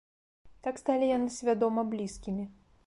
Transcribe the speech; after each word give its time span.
Так 0.67 0.81
сталі 0.83 1.11
яны 1.17 1.29
свядома 1.37 1.81
блізкімі. 1.95 2.43